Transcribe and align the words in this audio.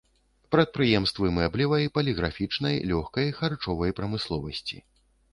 Прадпрыемствы 0.53 1.25
мэблевай, 1.39 1.83
паліграфічнай, 1.97 2.75
лёгкай, 2.93 3.27
харчовай 3.41 3.93
прамысловасці. 4.01 4.77